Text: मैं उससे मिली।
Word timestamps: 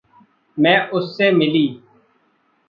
मैं 0.59 0.89
उससे 0.89 1.31
मिली। 1.31 1.79